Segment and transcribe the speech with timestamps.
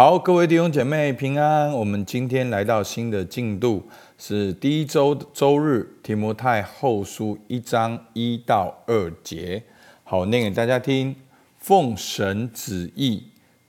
[0.00, 1.72] 好，各位弟兄姐妹平安。
[1.72, 3.82] 我们今天来到新的进度，
[4.16, 9.60] 是第一周周日，提摩太后书一章一到二节。
[10.04, 11.16] 好，念给大家听。
[11.58, 13.24] 奉神旨意，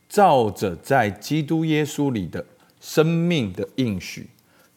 [0.08, 2.46] 照着在基督耶稣里的
[2.80, 4.30] 生命的应许，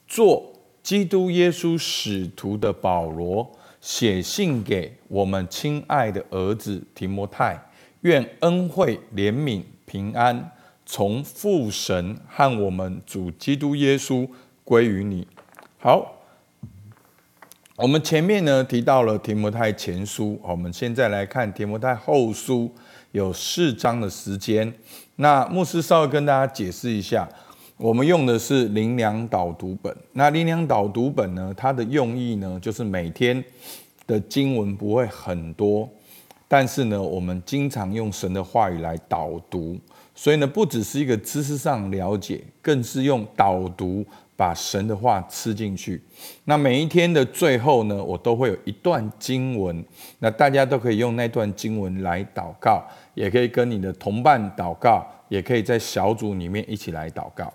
[0.09, 3.47] 做基督耶稣使徒的保罗，
[3.83, 7.63] 写信给我们亲爱的儿子提摩太，
[8.01, 10.51] 愿恩惠、怜悯、平安。
[10.85, 14.29] 从父神和我们主基督耶稣
[14.65, 15.27] 归于你。
[15.79, 16.15] 好，
[17.77, 22.71] 我们前面呢提到了提摩太前书，我们现在来看提摩太后书，
[23.13, 24.73] 有四章的时间。
[25.17, 27.29] 那牧师稍微跟大家解释一下，
[27.77, 29.97] 我们用的是灵粮导读本。
[30.13, 33.43] 那灵粮导读本呢，它的用意呢，就是每天
[34.07, 35.89] 的经文不会很多，
[36.53, 39.75] 但是呢，我们经常用神的话语来导读。
[40.15, 44.05] 所以呢，不只是一个知识上了解，更是用导读
[44.37, 45.99] 把神的话吃进去。
[46.45, 49.83] 那每一天的最后呢，我都会有一段经文，
[50.19, 57.51] 那大家都可以用那段经文来祷告，也可以跟你的同伴祷告，也可以在小组里面一起来祷告。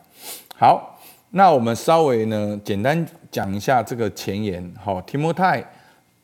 [0.56, 4.73] 好，那我们稍微呢简单讲一下这个前言。
[4.84, 5.64] 好，提摩太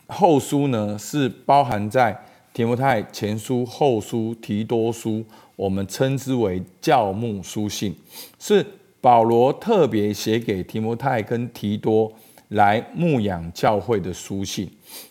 [0.07, 2.19] 后书呢是包含在
[2.53, 5.25] 提摩太前书、后书、提多书。
[5.55, 7.95] 我们称之为教牧书信，
[8.39, 8.65] 是
[8.99, 12.11] 保罗特别写给提摩太跟提多
[12.49, 14.67] 来牧养教会的书信。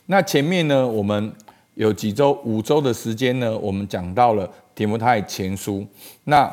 [0.07, 1.33] 那前面呢，我们
[1.75, 5.87] 有几周、五周的时间呢，我们讲到了提摩太前书。
[6.25, 6.53] 那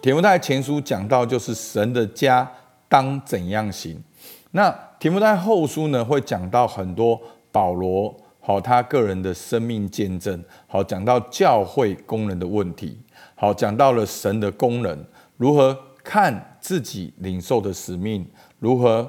[0.00, 2.48] 提摩太前书讲到就是神的家
[2.88, 4.00] 当怎样行。
[4.52, 8.16] 那提摩太后书呢，会讲到很多保罗。
[8.50, 10.42] 好，他个人的生命见证。
[10.66, 12.98] 好，讲到教会工人的问题。
[13.36, 15.04] 好，讲到了神的功能
[15.36, 18.26] 如何看自己领受的使命，
[18.58, 19.08] 如何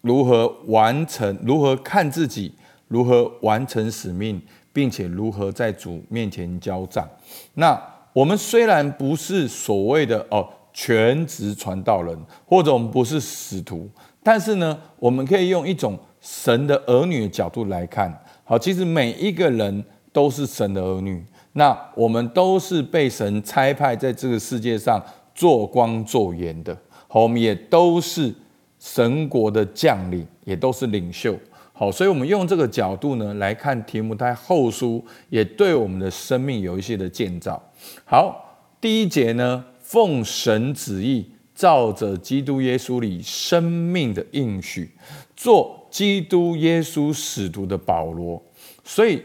[0.00, 2.52] 如何完成，如何看自己，
[2.88, 7.08] 如何完成使命，并且如何在主面前交账。
[7.54, 7.80] 那
[8.12, 13.88] 我们虽然不是所谓的哦全职传道人，或者我们不是使徒，
[14.20, 18.12] 但是呢，我们可以用一种神的儿女的角度来看。
[18.46, 19.82] 好，其实每一个人
[20.12, 21.24] 都是神的儿女，
[21.54, 25.02] 那我们都是被神差派在这个世界上
[25.34, 26.76] 做光做盐的。
[27.08, 28.32] 好，我们也都是
[28.78, 31.34] 神国的将领，也都是领袖。
[31.72, 37.60] 好，所以，我们用这个角度呢来看提摩太后书，也对我们的生命有一些的建造。
[38.04, 44.90] 好，第一节呢，奉神旨意，照着基督耶稣里生命的应许，
[45.34, 45.80] 做。
[45.94, 48.42] 基督耶稣使徒的保罗，
[48.82, 49.22] 所以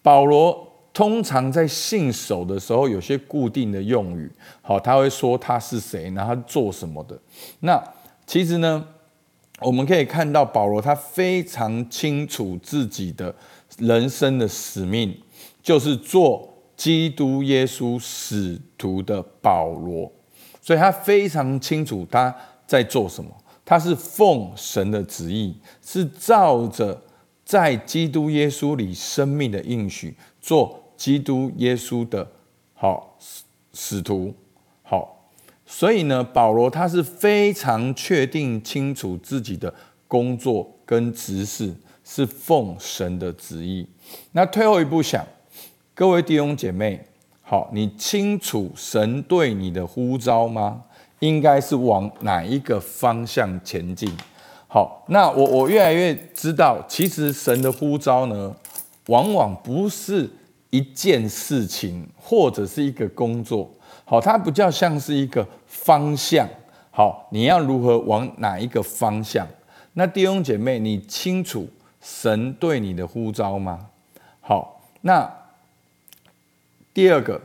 [0.00, 4.32] 保罗通常在信手的时候有些固定的用语，
[4.62, 7.20] 好，他会说他是谁，然后他做什么的。
[7.60, 7.78] 那
[8.26, 8.82] 其实呢，
[9.60, 13.34] 我们可以看到保罗他非常清楚自己的
[13.76, 15.14] 人生的使命，
[15.62, 20.10] 就是做基督耶稣使徒的保罗，
[20.62, 22.34] 所以他非常清楚他
[22.66, 23.30] 在做什么。
[23.66, 27.02] 他是奉神的旨意，是照着
[27.44, 32.30] 在基督耶稣里生命的应许，做基督耶稣的
[32.74, 33.18] 好
[33.72, 34.32] 使徒。
[34.84, 35.28] 好，
[35.66, 39.74] 所以呢，保罗他是非常确定清楚自己的
[40.06, 41.74] 工作跟职事
[42.04, 43.84] 是奉神的旨意。
[44.30, 45.26] 那退后一步想，
[45.92, 47.04] 各位弟兄姐妹，
[47.42, 50.84] 好，你清楚神对你的呼召吗？
[51.20, 54.10] 应该是往哪一个方向前进？
[54.68, 58.54] 好，那我我越来越知道，其实神的呼召呢，
[59.06, 60.28] 往往不是
[60.70, 63.70] 一件事情或者是一个工作，
[64.04, 66.46] 好，它比较像是一个方向。
[66.90, 69.46] 好，你要如何往哪一个方向？
[69.94, 71.66] 那弟兄姐妹，你清楚
[72.02, 73.86] 神对你的呼召吗？
[74.40, 75.32] 好，那
[76.92, 77.40] 第二个。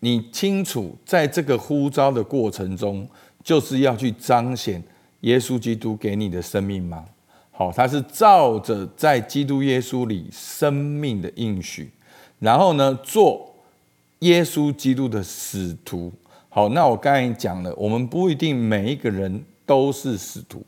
[0.00, 3.08] 你清楚，在这个呼召的过程中，
[3.42, 4.82] 就是要去彰显
[5.20, 7.04] 耶稣基督给你的生命吗？
[7.50, 11.90] 好，他是照着在基督耶稣里生命的应许，
[12.38, 13.52] 然后呢，做
[14.20, 16.12] 耶稣基督的使徒。
[16.48, 20.64] 好，那我刚才讲了，我们不一定每一个人都是使徒，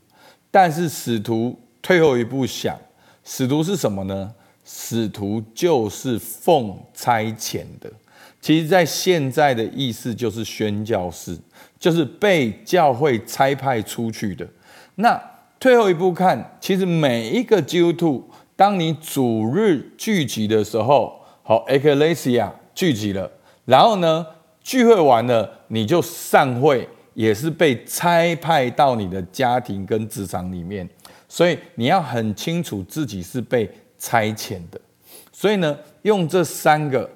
[0.51, 2.77] 但是使徒退后一步想，
[3.25, 4.35] 使徒是什么呢？
[4.65, 7.91] 使徒就是奉差遣的。
[8.41, 11.37] 其实，在现在的意思就是宣教士，
[11.79, 14.47] 就是被教会差派出去的。
[14.95, 15.21] 那
[15.59, 23.31] 退后一步看，其实每一个基督徒，当你主日聚集的时候，好，ekklesia 聚集了，
[23.67, 24.27] 然后呢，
[24.63, 30.89] 聚会完了你就散会，也是被差派到你的家庭跟职场里面，
[31.29, 34.81] 所以你要很清楚自己是被差遣的。
[35.31, 37.09] 所以呢，用这三个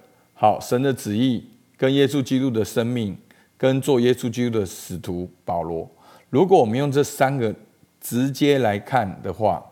[0.44, 1.42] 好神的旨意，
[1.74, 3.16] 跟耶稣基督的生命，
[3.56, 5.90] 跟做耶稣基督的使徒保罗，
[6.28, 7.54] 如果我们用这三个
[7.98, 9.64] 直接来看的话，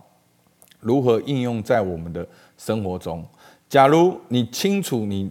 [0.81, 2.27] 如何应用在我们的
[2.57, 3.23] 生活中？
[3.69, 5.31] 假如你清楚你。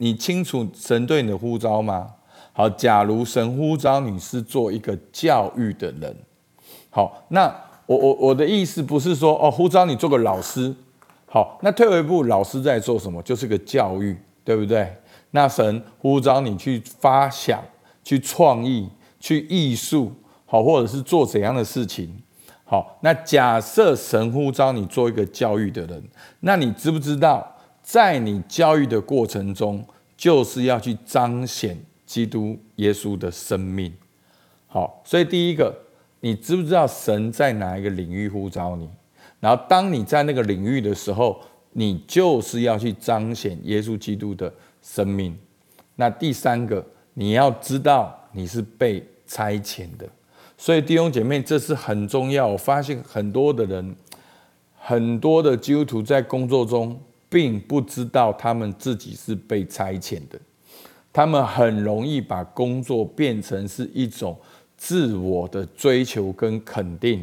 [0.00, 2.08] 你清楚神对你的呼召吗？
[2.52, 6.16] 好，假如神呼召你是做一个教育的人，
[6.88, 7.52] 好，那
[7.84, 10.72] 我我我的意思不是说哦，呼召你做个老师，
[11.26, 13.20] 好，那退回一步，老师在做什么？
[13.24, 14.16] 就是个教育，
[14.48, 14.90] 对不对？
[15.32, 17.62] 那神呼召你去发想、
[18.02, 18.88] 去创意、
[19.20, 20.10] 去艺术，
[20.46, 22.10] 好，或者是做怎样的事情？
[22.64, 26.02] 好，那假设神呼召你做一个教育的人，
[26.40, 27.56] 那你知不知道？
[27.82, 29.84] 在你教育的过程中，
[30.16, 33.92] 就是要去彰显基督耶稣的生命。
[34.66, 35.76] 好，所以第一个，
[36.20, 38.88] 你知不知道神在哪一个领域呼召你？
[39.40, 41.38] 然后，当你在那个领域的时候，
[41.72, 45.36] 你就是要去彰显耶稣基督的生命。
[45.96, 46.84] 那第三个，
[47.14, 50.08] 你要知道你是被差遣的。
[50.56, 52.46] 所以弟兄姐妹，这是很重要。
[52.46, 53.96] 我发现很多的人，
[54.78, 57.00] 很多的基督徒在工作中。
[57.30, 60.40] 并不知道他们自己是被差遣的，
[61.12, 64.34] 他们很容易把工作变成是一种
[64.78, 67.22] 自我的追求跟肯定。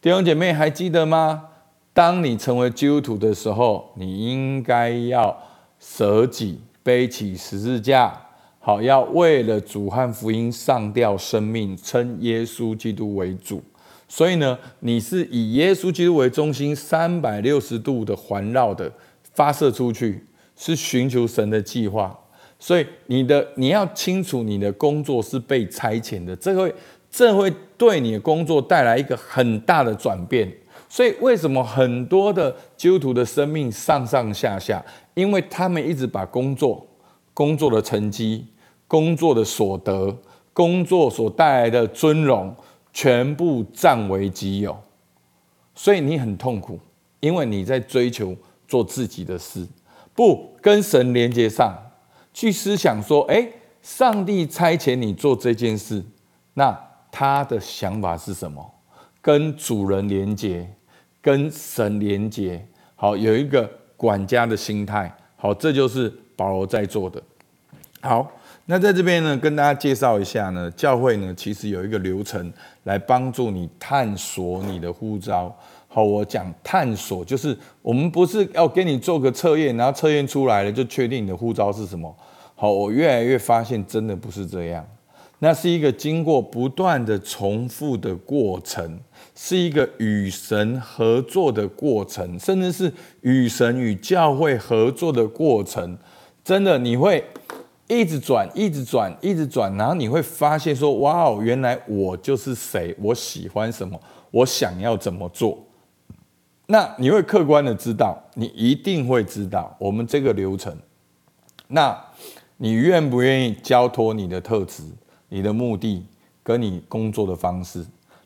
[0.00, 1.48] 弟兄姐妹还记得吗？
[1.92, 5.36] 当你成为基督徒的时候，你应该要
[5.78, 8.12] 舍己，背起十字架，
[8.58, 13.62] 好，要为了主和福音上吊生命，称耶稣基督为主。
[14.08, 18.92] 所以呢，你是以耶稣基督为中心，三百六十度的环绕的。
[19.32, 20.22] 发射出去
[20.56, 22.18] 是寻求神的计划，
[22.58, 26.74] 所以你的你要清楚，你的工作是被差遣的，这会
[27.08, 30.52] 这会对你的工作带来一个很大的转变。
[30.90, 34.84] 所以为什么很多的基督徒的生命上上下下，
[35.14, 36.86] 因为他们一直把工作、
[37.32, 38.46] 工作的成绩、
[38.86, 40.14] 工作的所得、
[40.52, 42.54] 工作所带来的尊荣，
[42.92, 44.78] 全部占为己有，
[45.74, 46.78] 所以你很痛苦，
[47.20, 48.36] 因为你在追求。
[48.70, 49.66] 做自己的事，
[50.14, 51.76] 不跟神连接上，
[52.32, 53.52] 去思想说：诶，
[53.82, 56.04] 上帝差遣你做这件事，
[56.54, 58.72] 那他的想法是什么？
[59.20, 60.72] 跟主人连接，
[61.22, 62.64] 跟神连接，
[62.96, 67.22] 好，有一个管家的心态，好，这就是保罗在做的。
[68.00, 68.30] 好，
[68.64, 72.52] 那在这边呢，跟大家介绍一下呢，教会呢，其实有一个流程
[72.84, 75.54] 来帮助你探索你的呼召。
[75.86, 82.14] 好，我讲探索，就是我们不是要给你做个测验，然后测验出来了就确定你的呼召是什么。
[82.54, 84.86] 好，我越来越发现真的不是这样，
[85.40, 89.00] 那是一个经过不断的重复的过程，
[89.34, 92.92] 是一个与神合作的过程，甚至是
[93.22, 95.98] 与神与教会合作的过程。
[96.44, 97.24] 真的，你会
[97.88, 103.98] 一直转，一直转，一直转，然后你会发现说：哇哦，原来我就是谁，我喜欢什么，
[104.30, 105.58] 我想要怎么做。
[106.66, 110.76] 那你会客观的知道，你一定会知道我们这个流程。
[111.68, 111.98] 那
[112.58, 114.82] 你愿不愿意交托你的特质、
[115.30, 116.04] 你的目的
[116.42, 117.82] 跟你工作的方式？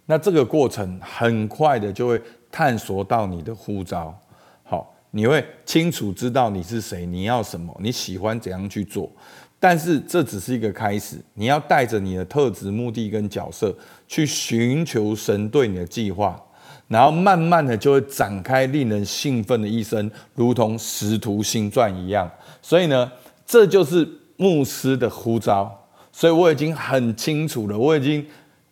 [0.06, 2.20] 那这个过程很快的就会
[2.50, 4.14] 探索到你的呼召。
[4.64, 9.10] 好，你会清楚知道你是谁，你要什么，你喜欢怎样去做。
[9.58, 13.74] 但是这只是一个开始，你要带着你的特质、目的跟角色
[14.06, 16.38] 去寻求神对你的计划。
[16.86, 22.30] 然后慢慢的就会展开令人兴奋的一生，如同《使徒行传》一样。
[22.60, 23.10] 所以呢，
[23.46, 24.06] 这就是
[24.36, 25.83] 牧师的呼召。
[26.16, 28.24] 所以我已经很清楚了，我已经，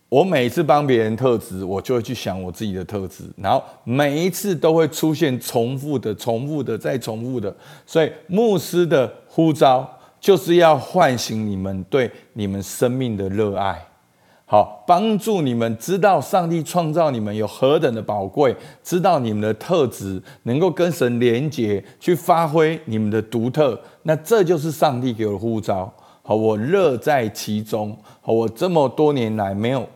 [0.07, 7.53] 我每次帮别人特质，我就会去想我自己的特质，然后每一次都会出现重复的、重复的、再重复的。
[7.85, 9.85] 所以牧师的呼召
[10.21, 13.77] 就是要唤醒你们对你们生命的热爱。
[14.45, 23.77] 好，帮助你们知道上帝创造你们有何等的宝贵，知道你们的特质能够跟神连结，去发挥你们的独特。
[24.03, 25.93] 那这就是上帝给我的呼召。
[26.23, 27.95] 好，我乐在其中。
[28.21, 29.87] 好，我这么多年来没有，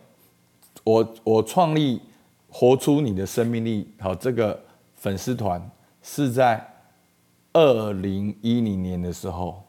[0.83, 1.99] 我我创立
[2.47, 3.87] 活出你的生命力。
[3.99, 4.59] 好，这个
[4.95, 5.59] 粉丝团
[6.03, 6.63] 是在
[7.53, 9.63] 二零一零年的时候。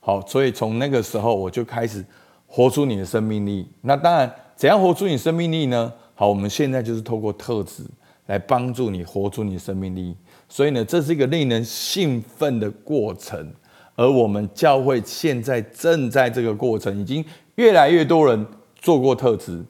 [0.00, 2.04] 好，所以从那个时候我就开始。
[2.52, 5.92] 活出你的生命力，那当然，怎样活出你生命力呢？
[6.16, 7.84] 好，我们现在就是透过特质
[8.26, 10.16] 来帮助你活出你生命力。
[10.48, 13.54] 所以呢，这是一个令人兴奋的过程，
[14.00, 17.22] 而我们教会现在正在这个过程，已经
[17.56, 18.46] 越来越多人
[18.80, 19.62] 做过特质，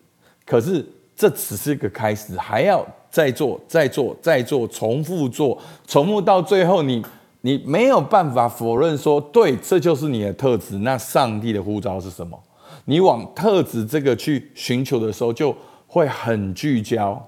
[0.47, 7.05] 可是这只是一个开始，还要再做、再做、再做，重复做，重复到最后你，
[7.41, 10.79] 你没有办法否认说，对，这就是你的特质。
[10.79, 12.41] 那上帝的呼召是什么？
[12.85, 15.53] 你往特质这个去寻求的时候，就
[15.89, 17.21] 会很聚焦，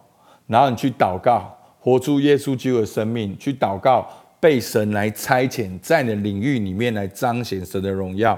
[0.47, 4.09] 然后你去祷告，活出耶稣基督的生命，去祷告。
[4.43, 8.37] 被神来差遣，在你的领域里面来彰显神的荣耀，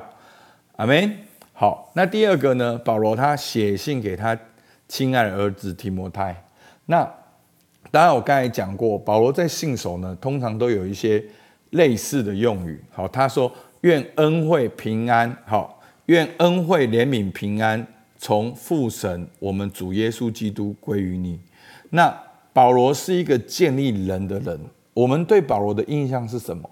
[0.77, 1.17] 阿门。
[1.55, 2.77] 好，那第二个呢？
[2.85, 4.39] 保罗他写信给他
[4.87, 6.45] 亲爱的儿子提摩太。
[6.85, 7.03] 那
[7.91, 11.25] 当然，我刚才讲过，保罗在信手呢，通常都有一些
[11.71, 12.79] 类似的用语。
[12.93, 17.87] 好，他说：“愿恩惠平安，好，愿恩惠怜悯平安，
[18.19, 21.41] 从父神我们主耶稣基督归于你。”
[21.89, 22.15] 那
[22.53, 24.61] 保罗是一个建立人的人。
[24.95, 26.71] 我们对保罗的印象是什么？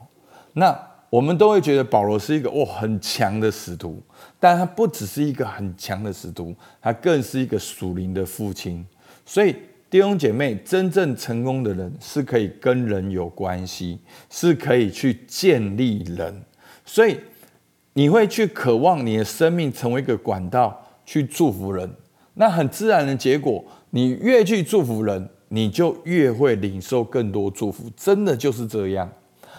[0.54, 0.78] 那
[1.10, 4.00] 我们都会觉得保罗是一个哇很强的使徒，
[4.40, 8.86] 但他不只是一个很强的使徒，他更是一个属灵的父亲。
[9.26, 9.54] 所以
[9.90, 13.98] 弟兄姐妹，真正成功的人是可以跟人有关系，
[14.30, 16.42] 是可以去建立人。
[16.84, 17.18] 所以
[17.92, 21.90] 你会去渴望你的生命成为一个管道去祝福人，
[22.34, 25.28] 那很自然的结果，你越去祝福人。
[25.54, 29.06] 你就越会领受更多祝福，真的就是这样。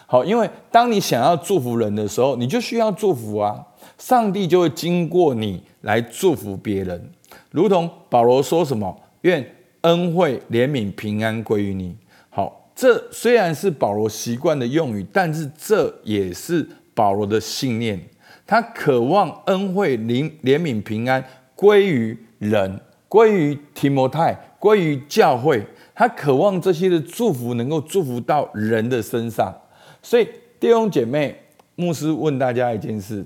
[0.08, 3.64] 好，因为当你想要祝福人的时候，你就需要祝福啊，
[4.00, 7.12] 上帝就会经过你来祝福别人。
[7.52, 9.46] 如同保罗说什么：“愿
[9.82, 11.96] 恩惠、怜悯、平安归于你。”
[12.32, 18.00] 好，这虽然是保罗习惯的用语，但是这也是保罗的信念。
[18.46, 21.24] 他渴望恩惠、怜怜悯、平安
[21.56, 25.62] 归于人，归于提摩太，关于教会。
[25.94, 29.54] 他渴望这些的祝福能够祝福到人的身上，
[30.02, 30.26] 所以
[30.58, 31.38] 弟兄姐妹，
[31.76, 33.26] 牧师问大家一件事：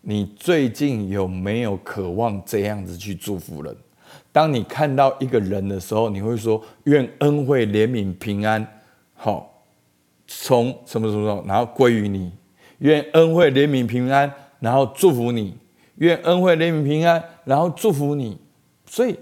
[0.00, 3.74] 你最近有没有渴望这样子去祝福人？
[4.32, 8.66] 当你看到一个人的时候，你会说：“愿恩惠、怜悯、平安，
[9.14, 9.62] 好，
[10.26, 12.30] 从什么什么时候，然后归于你；
[12.80, 15.54] 愿恩惠、怜悯、平安，然后祝福你；
[15.94, 18.36] 愿恩惠、怜悯、平安，然后祝福你。”
[18.84, 19.16] 所以。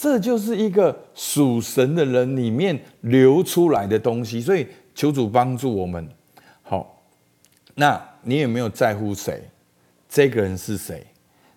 [0.00, 6.08] 这就是一个属神的人里面流出来的东西，所以求主帮助我们。
[6.62, 7.02] 好，
[7.74, 9.42] 那你有没有在乎谁？
[10.08, 11.06] 这个人是谁？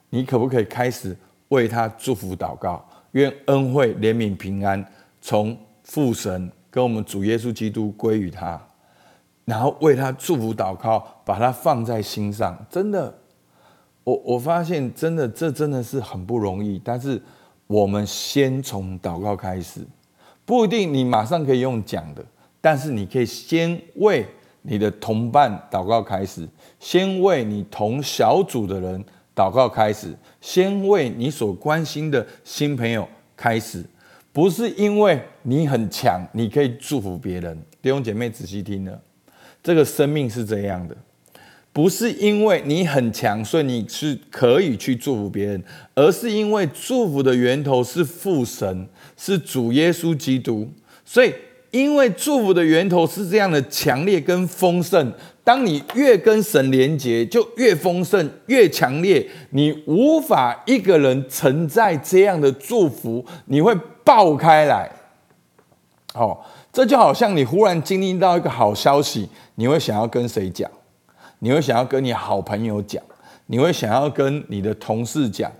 [0.09, 1.15] 你可不可以开始
[1.47, 2.85] 为他祝福祷告？
[3.11, 4.85] 愿恩惠、怜悯、平安
[5.21, 8.61] 从父神跟我们主耶稣基督归于他，
[9.45, 12.57] 然后为他祝福祷告，把他放在心上。
[12.69, 13.17] 真的，
[14.03, 17.21] 我我发现真的这真的是很不容易，但是。
[17.67, 19.81] 我们先从祷告开始，
[20.45, 22.23] 不一定你马上可以用讲的，
[22.59, 24.25] 但是你可以先为
[24.61, 26.47] 你的同伴祷告开始，
[26.79, 29.03] 先为你同小组的人
[29.35, 33.83] 祷告开始，先为你所关心的新朋友开始，
[34.31, 37.57] 不是因为你很强，你可以祝福别人。
[37.81, 39.01] 弟兄姐妹仔细听了，
[39.61, 40.95] 这个生命是这样的。
[41.73, 45.63] 不是因为你很强，所以你是可以去祝福别人，
[45.95, 48.87] 而是因为祝福的源头是父神，
[49.17, 50.69] 是主耶稣基督。
[51.03, 51.33] 所以，
[51.71, 55.11] 因为祝福的源头是这样的强烈跟丰盛，
[55.43, 59.27] 当你越跟神连结，就越丰盛、越强烈。
[59.49, 64.91] 你无法一个人承载这样的祝福，你会爆开来。
[66.13, 66.39] 哦，
[66.71, 70.69] 这就好像你忽然经历到一个好消息，你会想要跟谁讲？
[71.43, 73.03] 你会想要跟你好朋友讲，
[73.47, 75.51] 你会想要跟你的同事讲，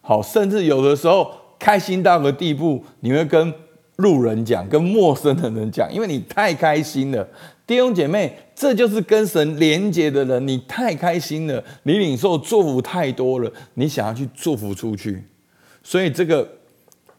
[0.00, 3.52] 好，甚至有的时候开心到个地步，你会跟
[3.96, 7.26] 路人讲，跟陌生的人讲，因为你太开心了。
[7.66, 15.24] 弟兄姐妹，这就是跟神连接的人，你太开心了，你领受祝福太多了，你想要去祝福出去，
[15.82, 16.48] 所以这个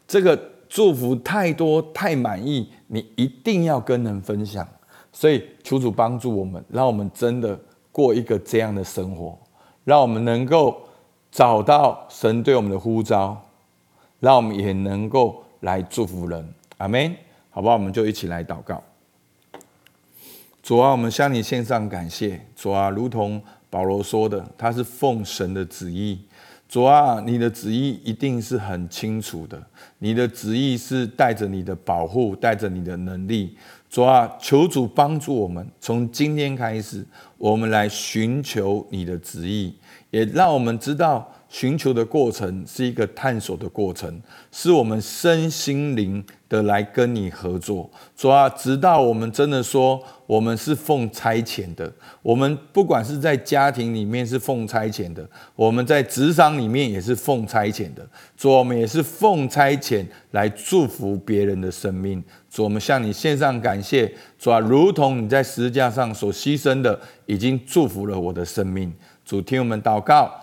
[0.07, 4.65] 这个祝福太多太满意，你一定要跟人分享。
[5.11, 7.59] 所以求主帮助我们，让我们真的。
[7.93, 9.39] 过一个这样的生活，
[9.85, 10.81] 让我们能够
[11.31, 13.41] 找到神对我们的呼召，
[14.19, 16.53] 让我们也能够来祝福人。
[16.79, 17.15] 阿门。
[17.49, 18.83] 好不好，我们就一起来祷告。
[20.63, 22.41] 主啊，我们向你献上感谢。
[22.55, 26.19] 主啊，如同保罗说的，他是奉神的旨意。
[26.67, 29.61] 主啊，你的旨意一定是很清楚的，
[29.99, 33.55] 你的旨意是带着你的保护，带着你的能力。
[33.93, 37.05] 主啊，求主帮助我们，从今天开始，
[37.37, 39.77] 我们来寻求你的旨意，
[40.09, 44.19] 也让我们知道寻求的过程是一个探索的过程，
[44.51, 47.87] 是我们身心灵的来跟你合作。
[48.17, 51.93] 主啊，直到我们真的说我们是奉差遣的，
[52.23, 55.23] 我们不管是在家庭里面是奉差遣的，
[55.55, 58.03] 我们在职场里面也是奉差遣的。
[58.35, 62.23] 主，我们也是奉差遣来祝福别人的生命。
[62.49, 64.11] 主，我们向你献上感谢。
[64.39, 68.91] 主啊，如同你在十字架上所牺牲的，已经祝福了我的生命。
[69.23, 70.42] 主，听我们祷告。